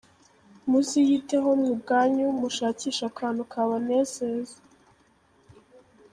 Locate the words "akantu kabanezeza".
3.11-4.57